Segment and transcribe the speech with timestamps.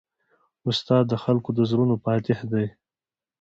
[0.69, 2.65] استاد د خلکو د زړونو فاتح دی.